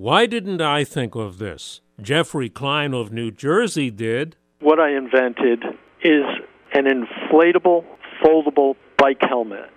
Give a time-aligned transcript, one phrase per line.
[0.00, 1.82] Why didn't I think of this?
[2.00, 4.34] Jeffrey Klein of New Jersey did.
[4.60, 5.62] What I invented
[6.02, 6.24] is
[6.72, 7.84] an inflatable,
[8.24, 9.68] foldable bike helmet.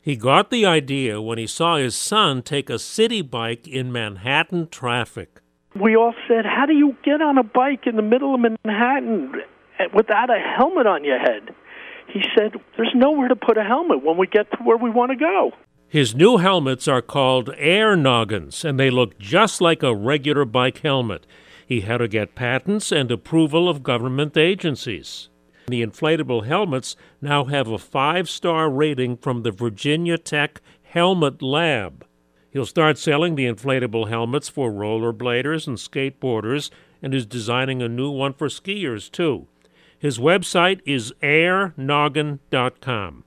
[0.00, 4.68] He got the idea when he saw his son take a city bike in Manhattan
[4.68, 5.40] traffic.
[5.74, 9.32] We all said, How do you get on a bike in the middle of Manhattan
[9.92, 11.52] without a helmet on your head?
[12.12, 15.10] He said, There's nowhere to put a helmet when we get to where we want
[15.10, 15.50] to go.
[15.94, 20.78] His new helmets are called air noggins, and they look just like a regular bike
[20.78, 21.24] helmet.
[21.68, 25.28] He had to get patents and approval of government agencies.
[25.68, 32.04] The inflatable helmets now have a five star rating from the Virginia Tech Helmet Lab.
[32.50, 36.70] He'll start selling the inflatable helmets for rollerbladers and skateboarders
[37.02, 39.46] and is designing a new one for skiers, too.
[39.96, 43.24] His website is airnoggin.com.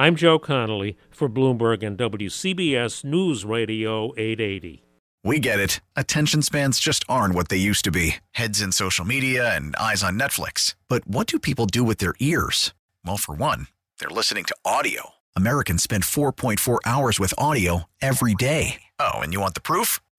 [0.00, 4.84] I'm Joe Connolly for Bloomberg and WCBS News Radio 880.
[5.24, 5.80] We get it.
[5.96, 10.04] Attention spans just aren't what they used to be heads in social media and eyes
[10.04, 10.76] on Netflix.
[10.86, 12.74] But what do people do with their ears?
[13.04, 13.66] Well, for one,
[13.98, 15.14] they're listening to audio.
[15.34, 18.82] Americans spend 4.4 hours with audio every day.
[19.00, 19.98] Oh, and you want the proof?